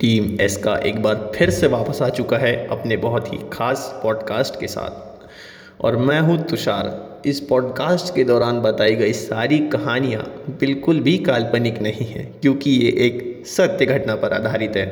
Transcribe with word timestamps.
Team 0.00 0.36
S 0.40 0.56
का 0.56 0.76
एक 0.76 1.00
बार 1.02 1.30
फिर 1.34 1.50
से 1.50 1.66
वापस 1.66 2.00
आ 2.02 2.08
चुका 2.08 2.38
है 2.38 2.54
अपने 2.66 2.96
बहुत 2.96 3.32
ही 3.32 3.38
खास 3.52 4.00
पॉडकास्ट 4.02 4.60
के 4.60 4.66
साथ। 4.66 5.84
और 5.84 5.96
मैं 5.96 6.20
हूँ 6.20 6.36
तुषार। 6.42 7.22
इस 7.26 7.40
पॉडकास्ट 7.40 8.14
के 8.14 8.24
दौरान 8.24 8.60
बताई 8.60 8.94
गई 8.94 9.12
सारी 9.12 9.58
कहानियाँ 9.68 10.22
बिल्कुल 10.60 11.00
भी 11.00 11.16
काल्पनिक 11.18 11.80
नहीं 11.82 12.06
हैं, 12.06 12.30
क्योंकि 12.42 12.70
ये 12.70 12.90
एक 13.06 13.46
सत्य 13.46 13.86
घटना 13.86 14.14
पर 14.14 14.32
आधारित 14.32 14.76
है। 14.76 14.86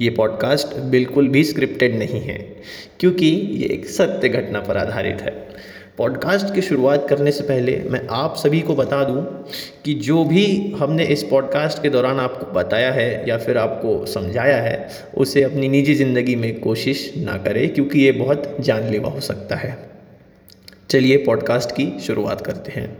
ये 0.00 0.10
पॉडकास्ट 0.10 0.76
बिल्कुल 0.90 1.28
भी 1.28 1.44
स्क्रिप्टेड 1.44 1.98
नहीं 1.98 2.20
है, 2.20 2.38
क्योंकि 3.00 3.26
ये 3.26 3.68
एक 3.68 3.86
सत्य 3.86 4.28
घटना 4.28 4.60
पर 4.60 4.76
आधारित 4.76 5.22
है। 5.22 5.34
पॉडकास्ट 6.00 6.54
की 6.54 6.62
शुरुआत 6.62 7.08
करने 7.08 7.32
से 7.32 7.42
पहले 7.44 7.82
मैं 7.90 8.06
आप 8.10 8.36
सभी 8.36 8.60
को 8.60 8.74
बता 8.74 9.04
दूँ 9.04 9.44
कि 9.84 9.94
जो 9.94 10.24
भी 10.24 10.72
हमने 10.78 11.04
इस 11.04 11.22
पॉडकास्ट 11.22 11.82
के 11.82 11.88
दौरान 11.88 12.20
आपको 12.20 12.52
बताया 12.52 12.92
है 12.92 13.28
या 13.28 13.38
फिर 13.38 13.58
आपको 13.58 14.06
समझाया 14.06 14.56
है, 14.56 14.88
उसे 15.16 15.42
अपनी 15.42 15.68
निजी 15.68 15.94
ज़िंदगी 15.94 16.36
में 16.36 16.60
कोशिश 16.60 17.12
ना 17.16 17.36
करें, 17.36 17.74
क्योंकि 17.74 18.00
ये 18.00 18.12
बहुत 18.12 18.56
जानलेवा 18.60 19.10
हो 19.10 19.20
सकता 19.20 19.56
है। 19.56 19.90
चलिए 20.90 21.16
पॉडकास्ट 21.16 21.70
की 21.70 21.98
शुरुआत 22.00 22.40
करते 22.40 22.72
हैं। 22.72 22.96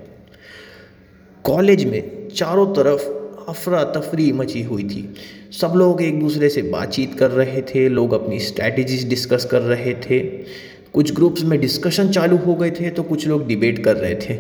कॉलेज 1.45 1.85
में 1.85 2.29
चारों 2.29 2.67
तरफ़ 2.67 3.09
अफरा 3.51 3.85
तफरी 3.85 4.33
मची 4.33 4.63
हुई 4.63 4.85
थी। 4.85 5.15
सब 5.61 5.73
लोग 5.77 6.03
एक 6.03 6.21
दूसरे 6.21 6.49
से 6.49 6.63
बातचीत 6.63 7.19
कर 7.19 7.31
रहे 7.31 7.63
थे, 7.63 7.89
लोग 7.89 8.13
अपनी 8.13 8.41
स्ट्रैटेजीज 8.41 9.09
डिस्कस 9.09 9.45
कर 9.45 9.61
रहे 9.61 9.95
थे। 9.95 10.51
कुछ 10.95 11.15
ग्रुप्स 11.15 11.43
में 11.43 11.59
डिस्कशन 11.61 12.09
चालू 12.11 12.37
हो 12.37 12.55
गए 12.55 12.71
थे 12.71 12.91
तो 12.91 13.03
कुछ 13.03 13.27
लोग 13.29 13.47
डिबेट 13.47 13.85
कर 13.85 13.97
रहे 13.97 14.15
थे, 14.17 14.35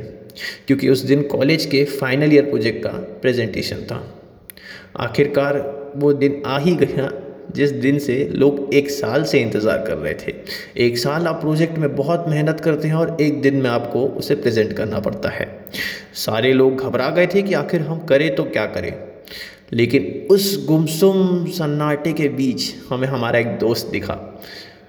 क्योंकि 0.66 0.88
उस 0.88 1.02
दिन 1.04 1.23
कॉलेज 1.28 1.64
के 1.66 1.84
फाइनल 1.86 2.32
ईयर 2.32 2.45
प्रोजेक्ट 2.45 2.82
का 2.84 2.90
प्रेजेंटेशन 3.23 3.82
था। 3.82 4.02
आखिरकार 5.00 5.59
वो 5.96 6.12
दिन 6.12 6.42
आ 6.46 6.59
ही 6.59 6.74
गया, 6.76 7.10
जिस 7.54 7.70
दिन 7.73 7.98
से 7.98 8.16
लोग 8.32 8.74
एक 8.74 8.90
साल 8.90 9.24
से 9.24 9.40
इंतज़ार 9.40 9.84
कर 9.86 9.96
रहे 9.96 10.14
थे। 10.16 10.34
एक 10.76 10.98
साल 10.98 11.26
आप 11.26 11.40
प्रोजेक्ट 11.40 11.78
में 11.78 11.95
बहुत 11.96 12.24
मेहनत 12.28 12.60
करते 12.60 12.88
हैं 12.88 12.95
और 12.95 13.16
एक 13.21 13.40
दिन 13.43 13.56
में 13.56 13.71
आपको 13.71 14.06
उसे 14.09 14.34
प्रेजेंट 14.37 14.73
करना 14.73 15.01
पड़ता 15.01 15.28
है। 15.28 15.48
सारे 16.16 16.52
लोग 16.52 16.80
घबरा 16.80 17.09
गए 17.10 17.26
थे 17.26 17.43
कि 17.43 17.54
आखिर 17.54 17.80
हम 17.80 18.04
करें 18.06 18.34
तो 18.34 18.45
क्या 18.46 18.66
करें। 18.66 18.93
लेकिन 19.73 20.26
उस 20.30 20.66
गुमसुम 20.66 21.46
सन्नाटे 21.48 22.12
के 22.12 22.28
बीच 22.30 22.73
हमें 22.88 23.06
हमारा 23.09 23.38
एक 23.38 23.59
दोस्त 23.59 23.88
दिखा। 23.93 24.15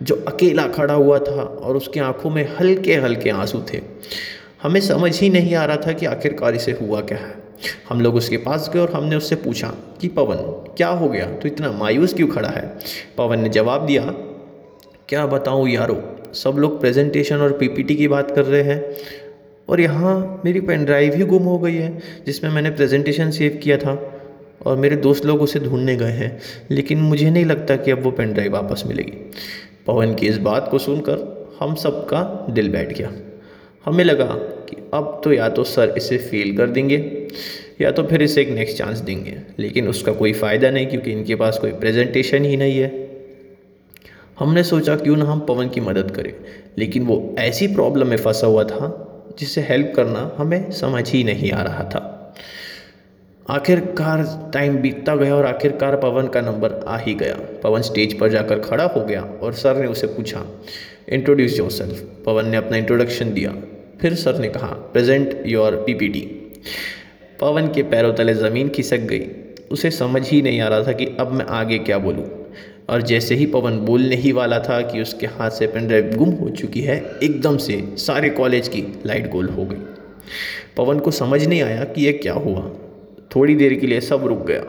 जो 0.02 0.16
अकेला 0.28 0.68
खड़ा 0.68 0.94
हुआ 0.94 1.20
था 1.20 1.42
और 1.44 1.78
उसकी 1.78 2.00
आँखों 2.00 2.30
में 2.30 2.48
हल्के 2.60 2.96
हल्के 2.96 3.30
आँसू 3.30 3.62
थे। 3.74 3.82
हमें 4.64 4.80
समझ 4.82 5.20
ही 5.20 5.30
नहीं 5.30 5.56
आ 5.56 5.66
रहा 5.66 5.78
था 5.78 5.92
कि 5.92 6.06
आखिरकार 6.06 6.56
इसे 6.56 6.72
हुआ 6.72 7.02
क्या 7.02 7.18
है। 7.18 7.36
हम 7.90 8.02
लोग 8.02 8.16
उसके 8.16 8.38
पास 8.38 8.70
गए 8.74 8.80
और 8.80 8.92
हमने 8.92 9.16
उससे 9.16 9.36
पूछा 9.36 9.68
कि, 10.02 10.08
पवन, 10.08 10.36
क्या 10.78 10.88
हो 10.88 11.10
गया? 11.10 11.26
तो 11.26 11.48
इतना 11.48 11.72
मायूस 11.72 12.14
क्यों 12.14 12.28
खड़ा 12.28 12.50
है? 12.50 12.80
पवन 13.18 13.40
ने 13.40 13.50
जवाब 13.50 13.86
दिया, 13.86 14.06
क्या 15.10 15.26
बताऊँ 15.26 15.70
यारो, 15.70 16.02
सब 16.34 16.56
लोग 16.58 16.80
प्रेजेंटेशन 16.82 17.38
और 17.38 17.52
पीपीटी 17.52 17.96
की 17.96 18.08
बात 18.08 18.32
कर 18.32 18.46
रहे 18.46 18.62
हैं 18.64 18.84
और 19.70 19.82
यहाँ 19.82 20.42
मेरी 20.46 20.62
पेन 20.62 20.86
ड्राइव 20.86 21.16
ही 21.16 21.24
गुम 21.24 21.44
हो 21.44 21.58
गई 21.60 21.76
है, 21.76 21.98
जिसमें 22.26 22.52
मैंने 22.52 22.70
प्रेजेंटेशन 22.70 23.32
सेव 23.32 23.60
किया 23.64 23.78
था 23.78 23.96
और 24.66 24.78
मेरे 24.78 24.96
दोस्त 24.96 25.26
लोग 25.26 25.42
उसे 25.42 25.60
ढूँढने 25.60 25.96
गए 25.96 26.12
हैं, 26.12 26.40
लेकिन 26.72 27.00
मुझे 27.00 27.30
नहीं 27.30 27.46
लगता 27.46 27.76
कि 27.76 27.92
अब 27.92 28.04
वो 28.04 28.12
पेन 28.12 28.34
ड्राइव 28.34 28.54
वापस 28.54 28.84
मिलेगी। 28.88 29.32
पवन 29.88 30.14
की 30.16 30.28
इस 30.28 30.38
बात 30.40 30.68
को 30.72 30.78
सुनकर 30.80 31.28
हम 31.60 31.76
सब 31.76 32.06
का 32.06 32.48
दिल 32.50 32.70
बैठ 32.70 32.98
गया। 32.98 33.12
हमें 33.86 34.04
लगा 34.04 34.26
कि 34.70 34.78
अब 34.94 35.22
तो 35.24 35.32
या 35.34 35.50
तो 35.50 35.64
सर 35.64 35.94
इसे 35.98 36.18
फेल 36.18 36.56
कर 36.58 36.70
देंगे, 36.70 36.98
या 37.82 37.92
तो 37.92 38.04
फिर 38.04 38.22
इसे 38.22 38.42
एक 38.42 38.50
नेक्स्ट 38.50 38.78
चांस 38.78 39.00
देंगे, 39.00 39.38
लेकिन 39.60 39.88
उसका 39.88 40.12
कोई 40.12 40.34
फ़ायदा 40.34 40.70
नहीं 40.70 40.88
क्योंकि 40.88 41.12
इनके 41.12 41.36
पास 41.36 41.58
कोई 41.60 41.72
प्रेजेंटेशन 41.72 42.46
ही 42.46 42.58
नहीं 42.58 42.78
है। 42.80 43.10
हमने 44.40 44.64
सोचा 44.64 44.96
क्यों 44.96 45.16
ना 45.18 45.26
हम 45.26 45.40
पवन 45.40 45.70
की 45.70 45.82
मदद 45.82 46.12
करें, 46.12 46.34
लेकिन 46.78 47.04
वो 47.04 47.36
ऐसी 47.40 47.68
प्रॉब्लम 47.68 48.08
में 48.08 48.18
फंसा 48.18 48.48
हुआ 48.48 48.64
था 48.64 49.34
जिसे 49.40 49.62
हेल्प 49.62 49.94
करना 49.96 50.32
हमें 50.38 50.72
समझ 50.72 51.10
ही 51.12 51.24
नहीं 51.24 51.52
आ 51.52 51.62
रहा 51.62 51.84
था। 51.84 52.08
आखिरकार 53.46 54.22
टाइम 54.54 54.76
बीतता 54.78 55.16
गया 55.16 55.36
और 55.36 55.46
आखिरकार 55.46 55.96
पवन 55.96 56.28
का 56.28 56.42
नंबर 56.42 56.74
आ 56.88 56.98
ही 56.98 57.14
गया। 57.14 57.36
पवन 57.64 57.82
स्टेज 57.82 58.18
पर 58.20 58.30
जाकर 58.30 58.60
खड़ा 58.60 58.84
हो 58.84 59.02
गया 59.06 59.22
और 59.22 59.54
सर 59.54 59.78
ने 59.78 59.88
उसे 59.88 60.08
पूछा 60.08 60.44
इंट्रोड्यूस 61.10 61.58
योर 61.60 61.72
सेल्फ 61.72 62.02
पवन 62.26 62.48
ने 62.48 62.58
अपना 62.58 62.78
इंट्रोडक्शन 62.78 63.34
दिया। 63.34 63.54
फिर 64.02 64.14
सर 64.16 64.40
ने 64.40 64.50
कहा 64.50 64.68
प्रेजेंट 64.68 65.36
योर 65.46 65.76
पीपीटी 65.76 66.22
पवन 67.42 67.68
के 67.68 67.84
पैरों 67.84 68.14
तले 68.14 68.34
ज़मीन 68.34 68.70
खिसक 68.70 69.00
गई। 69.06 69.26
उसे 69.72 69.92
समझ 69.92 70.28
ही 70.30 70.42
नहीं 70.42 70.62
आ 70.62 70.68
रहा 70.68 70.84
था 70.84 70.92
कि 70.92 71.06
अब 71.20 71.32
मैं 71.32 71.46
आगे 71.46 71.78
क्या 71.80 71.98
बोलूँ। 71.98 72.26
और 72.90 73.02
जैसे 73.02 73.36
ही 73.36 73.46
पवन 73.46 73.78
बोलने 73.80 74.16
ही 74.16 74.32
वाला 74.32 74.60
था 74.60 74.80
कि 74.82 75.02
उसके 75.02 75.28
हाथ 75.30 75.50
से 75.50 75.68
पेन 75.68 75.88
ड्राइव 75.88 76.12
गुम 76.16 76.30
हो 76.30 76.50
चुकी 76.52 76.82
है, 76.82 76.98
एकदम 77.24 77.58
से 77.58 77.84
सारे 77.98 78.30
कॉलेज 78.30 78.68
की 78.68 78.86
लाइट 79.06 79.30
गोल 79.32 79.50
हो 79.50 79.66
गई। 79.66 79.82
पवन 80.78 81.00
को 81.00 81.12
समझ 81.12 81.46
नहीं 81.48 81.62
आया 81.62 81.84
कि 81.84 82.06
यह 82.06 82.20
क्या 82.22 82.34
हुआ। 82.34 82.72
थोड़ी 83.36 83.56
देर 83.56 83.74
के 83.74 83.88
लिए 83.88 84.02
सब 84.02 84.26
रुक 84.26 84.46
गया। 84.46 84.62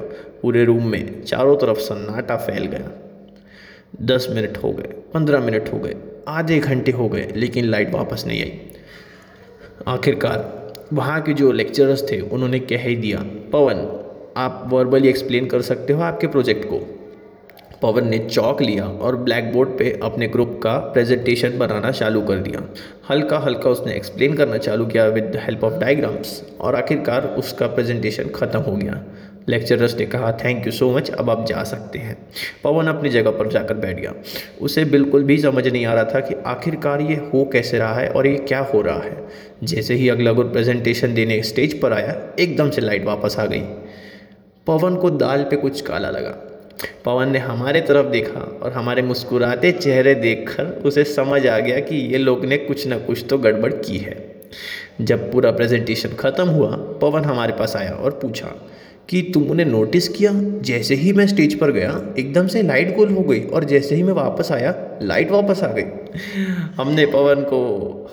पूरे 0.42 0.64
रूम 0.64 0.86
में 0.86 1.24
चारों 1.24 1.56
तरफ़ 1.56 1.78
सन्नाटा 1.78 2.36
फैल 2.36 2.66
गया। 2.66 2.90
दस 4.02 4.26
मिनट 4.30 4.56
हो 4.56 4.72
गए, 4.72 4.88
पंद्रह 5.14 5.40
मिनट 5.40 5.72
हो 5.72 5.78
गए, 5.78 5.96
आधे 6.28 6.58
घंटे 6.58 6.92
हो 6.92 7.08
गए, 7.08 7.28
लेकिन 7.36 7.64
लाइट 7.64 7.90
वापस 7.90 8.24
नहीं 8.26 8.42
आई। 8.42 8.60
आखिरकार 9.86 10.62
वहाँ 10.92 11.20
के 11.22 11.32
जो 11.32 11.52
लेक्चरर्स 11.52 12.12
थे, 12.12 12.20
उन्होंने 12.20 12.58
कह 12.58 12.82
ही 12.82 12.96
दिया, 12.96 13.18
पवन, 13.52 13.98
आप 14.36 14.64
वर्बली 14.66 15.08
एक्सप्लेन 15.08 15.46
कर 15.46 15.62
सकते 15.62 15.92
हो 15.92 16.02
आपके 16.02 16.26
प्रोजेक्ट 16.26 16.64
को? 16.64 17.01
पवन 17.82 18.08
ने 18.08 18.18
चौक 18.18 18.62
लिया 18.62 18.84
और 18.84 19.16
ब्लैक 19.16 19.52
बोर्ड 19.52 19.68
पे 19.68 20.00
अपने 20.02 20.26
ग्रुप 20.28 20.60
का 20.62 20.76
प्रेजेंटेशन 20.78 21.58
बनाना 21.58 21.90
चालू 21.90 22.20
कर 22.22 22.36
दिया। 22.36 22.62
हल्का 23.10 23.38
हल्का 23.38 23.70
उसने 23.70 23.94
एक्सप्लेन 23.94 24.34
करना 24.34 24.58
चालू 24.58 24.86
किया 24.86 25.06
with 25.06 25.24
the 25.24 25.36
help 25.36 25.64
of 25.64 25.74
diagrams 25.74 26.42
और 26.60 26.74
आखिरकार 26.74 27.26
उसका 27.38 27.66
प्रेजेंटेशन 27.66 28.28
ख़त्म 28.28 28.58
हो 28.58 28.76
गया। 28.76 29.02
लेक्चरर्स 29.48 29.96
ने 29.98 30.06
कहा 30.06 30.32
थैंक 30.32 30.66
यू 30.66 30.72
सो 30.72 30.90
मच 30.90 31.10
अब 31.10 31.30
आप 31.30 31.46
जा 31.46 31.62
सकते 31.64 31.98
हैं। 31.98 32.16
पवन 32.64 32.86
अपनी 32.86 33.08
जगह 33.08 33.30
पर 33.30 33.48
जाकर 33.48 33.74
बैठ 33.74 34.00
गया। 34.00 34.14
उसे 34.60 34.84
बिल्कुल 34.84 35.24
भी 35.24 35.38
समझ 35.38 35.66
नहीं 35.68 35.86
आ 35.86 35.94
रहा 35.94 36.04
था 36.04 36.20
कि 36.20 36.34
आखिरकार 36.46 37.00
ये 37.00 37.14
हो 37.14 37.44
कैसे 37.44 37.78
रहा 37.78 37.94
है 37.94 38.08
और 38.08 38.26
ये 38.26 38.36
क्या 38.36 38.60
हो 38.60 38.80
रहा 38.80 39.00
है। 39.00 39.16
जैसे 39.62 39.94
ही 39.94 40.08
अगला 40.08 40.32
गुड 40.32 40.52
प्रेजेंटेशन 40.52 41.14
देने 41.14 41.42
स्टेज 41.42 41.80
पर 41.80 41.92
आया, 41.92 42.16
एकदम 42.38 42.70
से 42.70 42.80
लाइट 42.80 43.04
वापस 43.04 43.36
आ 43.38 43.46
गई। 43.46 43.62
पवन 44.66 44.96
को 44.96 45.10
दाल 45.10 45.44
पे 45.44 45.56
कुछ 45.56 45.80
काला 45.80 46.10
लगा। 46.10 46.51
पवन 47.04 47.30
ने 47.30 47.38
हमारे 47.38 47.80
तरफ़ 47.80 48.06
देखा 48.06 48.40
और 48.62 48.72
हमारे 48.72 49.02
मुस्कुराते 49.02 49.72
चेहरे 49.72 50.14
देखकर 50.14 50.64
उसे 50.86 51.04
समझ 51.04 51.46
आ 51.46 51.58
गया 51.58 51.78
कि 51.80 51.96
ये 52.12 52.18
लोग 52.18 52.44
ने 52.44 52.56
कुछ 52.56 52.86
ना 52.86 52.98
कुछ 52.98 53.24
तो 53.30 53.38
गड़बड़ 53.38 53.72
की 53.72 53.98
है। 53.98 54.16
जब 55.00 55.30
पूरा 55.32 55.50
प्रेजेंटेशन 55.50 56.08
ख़त्म 56.08 56.48
हुआ, 56.48 56.76
पवन 57.02 57.24
हमारे 57.24 57.52
पास 57.52 57.76
आया 57.76 57.90
और 57.90 58.18
पूछा 58.22 58.54
कि 59.08 59.20
तुमने 59.34 59.64
नोटिस 59.64 60.08
किया? 60.08 60.30
जैसे 60.62 60.94
ही 60.94 61.12
मैं 61.12 61.26
स्टेज 61.26 61.58
पर 61.58 61.70
गया, 61.70 62.14
एकदम 62.18 62.46
से 62.46 62.62
लाइट 62.62 62.94
गोल 62.96 63.08
हो 63.08 63.22
गई 63.22 63.40
और 63.44 63.64
जैसे 63.64 63.94
ही 63.94 64.02
मैं 64.02 64.12
वापस 64.12 64.52
आया 64.52 64.74
लाइट 65.02 65.30
वापस 65.30 65.62
आ 65.62 65.72
गई। 65.72 65.84
हमने 66.76 67.06
पवन 67.06 67.42
को 67.42 67.60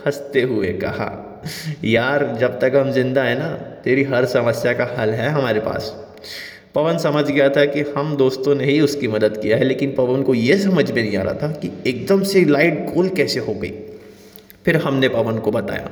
हँसते 0.06 0.42
हुए 0.42 0.68
कहा, 0.74 1.26
यार, 1.84 2.38
जब 2.40 2.60
तक 2.60 2.76
हम 2.76 2.92
ज़िंदा 2.92 3.24
हैं 3.24 3.38
ना, 3.40 3.50
तेरी 3.84 4.04
हर 4.04 4.26
समस्या 4.26 4.74
का 4.74 4.90
हल 4.98 5.10
है 5.10 5.30
हमारे 5.30 5.60
पास। 5.60 5.96
पवन 6.76 6.98
समझ 6.98 7.24
गया 7.26 7.50
था 7.50 7.66
कि 7.66 7.82
हम 7.98 8.16
दोस्तों 8.18 8.56
ने 8.56 8.66
ही 8.66 8.80
उसकी 8.82 9.08
मदद 9.08 9.38
किया 9.38 9.58
है, 9.58 9.64
लेकिन 9.64 9.94
पवन 9.96 10.24
को 10.24 10.34
ये 10.34 10.58
समझ 10.58 10.92
में 10.92 11.02
नहीं 11.04 11.18
आ 11.18 11.22
रहा 11.22 11.34
था 11.34 11.52
कि 11.52 11.72
एकदम 11.88 12.24
से 12.24 12.44
लाइट 12.46 12.86
गोल 12.94 13.10
कैसे 13.10 13.40
हो 13.40 13.54
गई। 13.54 13.72
फिर 14.66 14.78
हमने 14.78 15.10
पवन 15.10 15.38
को 15.38 15.52
बताया 15.52 15.90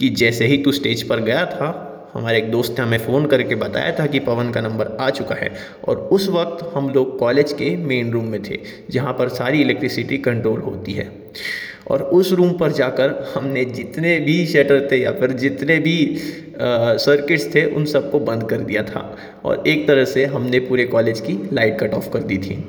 कि 0.00 0.08
जैसे 0.08 0.46
ही 0.46 0.56
तू 0.58 0.72
स्टेज 0.72 1.02
पर 1.02 1.20
गया 1.20 1.44
था, 1.46 1.90
हमारे 2.14 2.38
एक 2.38 2.50
दोस्त 2.50 2.78
ने 2.78 2.84
हमें 2.84 2.98
फ़ोन 2.98 3.26
करके 3.26 3.54
बताया 3.54 3.92
था 3.98 4.06
कि 4.06 4.18
पवन 4.18 4.50
का 4.50 4.60
नंबर 4.60 4.96
आ 5.00 5.10
चुका 5.10 5.34
है, 5.34 5.52
और 5.88 5.96
उस 6.12 6.28
वक्त 6.28 6.64
हम 6.74 6.90
लोग 6.90 7.18
कॉलेज 7.18 7.52
के 7.52 7.76
मेन 7.76 8.12
रूम 8.12 8.24
में 8.24 8.42
थे, 8.42 8.58
जहाँ 8.90 9.12
पर 9.12 9.28
सारी 9.28 9.60
इलेक्ट्रिसिटी 9.60 10.18
कंट्रोल 10.18 10.60
होती 10.60 10.92
है। 10.92 11.10
और 11.88 12.02
उस 12.02 12.32
रूम 12.32 12.52
पर 12.52 12.72
जाकर 12.72 13.14
हमने 13.34 13.64
जितने 13.64 14.18
भी 14.20 14.44
शटर 14.46 14.88
थे 14.92 14.96
या 14.96 15.12
फिर 15.12 15.32
जितने 15.34 15.78
भी 15.78 15.96
सर्किट्स 16.56 17.54
थे, 17.54 17.64
उन 17.66 17.84
सबको 17.84 18.20
बंद 18.20 18.48
कर 18.48 18.60
दिया 18.60 18.82
था। 18.82 19.16
और 19.44 19.62
एक 19.66 19.86
तरह 19.88 20.04
से 20.04 20.24
हमने 20.26 20.58
पूरे 20.60 20.84
कॉलेज 20.86 21.20
की 21.20 21.38
लाइट 21.52 21.78
कट 21.80 21.94
ऑफ़ 21.94 22.10
कर 22.10 22.22
दी 22.22 22.38
थी। 22.38 22.64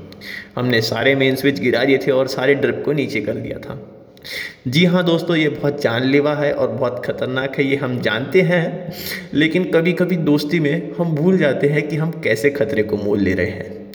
हमने 0.55 0.81
सारे 0.81 1.15
मेन 1.15 1.35
स्विच 1.35 1.59
गिरा 1.59 1.83
दिए 1.83 1.97
थे 1.97 2.11
और 2.11 2.27
सारे 2.27 2.55
ड्रिप 2.55 2.81
को 2.85 2.93
नीचे 2.93 3.21
कर 3.21 3.33
दिया 3.33 3.59
था। 3.59 3.81
जी 4.67 4.83
हाँ 4.85 5.03
दोस्तों, 5.05 5.35
ये 5.35 5.49
बहुत 5.49 5.81
जानलेवा 5.81 6.33
है 6.35 6.51
और 6.53 6.67
बहुत 6.67 7.01
ख़तरनाक 7.05 7.57
है, 7.57 7.65
ये 7.65 7.75
हम 7.75 7.99
जानते 8.01 8.41
हैं। 8.41 8.93
लेकिन 9.33 9.63
कभी 9.71 9.93
कभी 9.93 10.15
दोस्ती 10.17 10.59
में 10.59 10.91
हम 10.99 11.15
भूल 11.15 11.37
जाते 11.37 11.67
हैं 11.67 11.87
कि 11.87 11.95
हम 11.95 12.11
कैसे 12.23 12.49
खतरे 12.49 12.83
को 12.83 12.97
मोल 12.97 13.19
ले 13.19 13.33
रहे 13.33 13.45
हैं। 13.45 13.91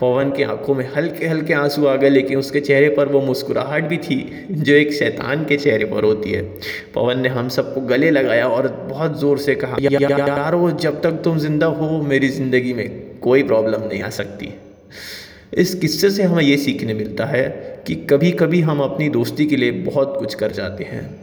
पवन 0.00 0.30
की 0.30 0.42
आँखों 0.42 0.74
में 0.74 0.84
हल्के 0.96 1.26
हल्के 1.26 1.54
आँसू 1.54 1.86
आ 1.86 1.96
गए 1.96 2.08
लेकिन 2.08 2.38
उसके 2.38 2.60
चेहरे 2.60 2.88
पर 2.88 3.08
वो 3.08 3.20
मुस्कुराहट 3.20 3.84
भी 3.84 3.96
थी 3.96 4.46
जो 4.50 4.74
एक 4.74 4.92
शैतान 4.92 5.44
के 5.44 5.56
चेहरे 5.56 5.84
पर 5.84 6.04
होती 6.04 6.30
है। 6.30 6.42
पवन 6.94 7.20
ने 7.20 7.28
हम 7.28 7.48
सबको 7.48 7.80
गले 7.80 8.10
लगाया 8.10 8.48
और 8.48 8.68
बहुत 8.90 9.20
ज़ोर 9.20 9.38
से 9.38 9.54
कहा 9.54 9.76
या, 9.80 9.90
या, 9.92 10.08
या, 10.08 10.18
यार 10.18 10.76
जब 10.80 11.02
तक 11.02 11.20
तुम 11.24 11.38
ज़िंदा 11.38 11.66
हो 11.66 12.02
मेरी 12.02 12.28
ज़िंदगी 12.28 12.72
में 12.72 13.18
कोई 13.20 13.42
प्रॉब्लम 13.42 13.88
नहीं 13.88 14.02
आ 14.02 14.10
सकती। 14.10 14.54
इस 15.54 15.74
किस्से 15.74 16.10
से 16.10 16.22
हमें 16.22 16.42
ये 16.42 16.56
सीखने 16.56 16.94
मिलता 16.94 17.24
है 17.24 17.48
कि 17.86 17.94
कभी 17.94 18.30
कभी 18.30 18.60
हम 18.60 18.80
अपनी 18.80 19.08
दोस्ती 19.08 19.46
के 19.46 19.56
लिए 19.56 19.70
बहुत 19.70 20.16
कुछ 20.18 20.34
कर 20.34 20.52
जाते 20.52 20.84
हैं। 20.84 21.20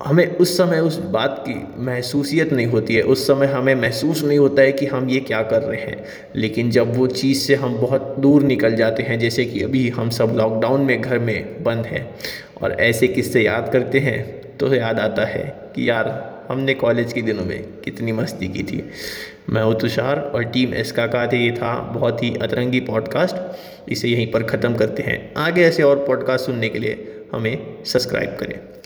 हमें 0.00 0.36
उस 0.36 0.56
समय 0.56 0.80
उस 0.80 0.98
बात 1.04 1.44
की 1.48 1.82
महसूसियत 1.84 2.52
नहीं 2.52 2.66
होती 2.66 2.94
है। 2.94 3.02
उस 3.02 3.26
समय 3.26 3.46
हमें 3.46 3.74
महसूस 3.74 4.22
नहीं 4.24 4.38
होता 4.38 4.62
है 4.62 4.72
कि 4.72 4.86
हम 4.86 5.08
ये 5.10 5.20
क्या 5.20 5.42
कर 5.42 5.62
रहे 5.62 5.80
हैं। 5.80 6.04
लेकिन 6.36 6.70
जब 6.70 6.96
वो 6.96 7.06
चीज़ 7.06 7.38
से 7.38 7.54
हम 7.54 7.76
बहुत 7.76 8.14
दूर 8.18 8.42
निकल 8.42 8.76
जाते 8.76 9.02
हैं, 9.02 9.18
जैसे 9.18 9.44
कि 9.44 9.62
अभी 9.62 9.88
हम 9.88 10.10
सब 10.10 10.34
लॉकडाउन 10.36 10.80
में 10.80 11.00
घर 11.00 11.18
में 11.18 11.62
बंद 11.64 11.86
हैं 11.86 12.08
और 12.62 12.72
ऐसे 12.72 13.08
किस्से 13.08 13.42
याद 13.42 13.70
करते 13.72 13.98
हैं 13.98 14.56
तो 14.58 14.74
याद 14.74 14.98
आता 14.98 15.24
है 15.24 15.44
कि 15.74 15.88
यार, 15.90 16.06
हमने 16.48 16.74
कॉलेज 16.74 17.12
के 17.12 17.22
दिनों 17.22 17.44
में 17.44 17.62
कितनी 17.84 18.12
मस्ती 18.12 18.48
की 18.48 18.62
थी। 18.62 18.82
मैं 19.50 19.62
हूँ 19.62 19.78
तुषार 19.80 20.20
और 20.34 20.44
टीम 20.44 20.74
एस 20.74 20.92
का 20.92 21.06
का 21.06 21.24
ये 21.24 21.50
था, 21.52 21.78
बहुत 21.94 22.22
ही 22.22 22.34
अतरंगी 22.42 22.80
पॉडकास्ट 22.80 23.90
इसे 23.90 24.08
यहीं 24.08 24.30
पर 24.32 24.42
ख़त्म 24.42 24.74
करते 24.74 25.02
हैं। 25.02 25.34
आगे 25.36 25.64
ऐसे 25.64 25.82
और 25.82 26.04
पॉडकास्ट 26.06 26.46
सुनने 26.46 26.68
के 26.68 26.78
लिए 26.78 27.26
हमें 27.34 27.84
सब्सक्राइब 27.84 28.36
करें। 28.40 28.77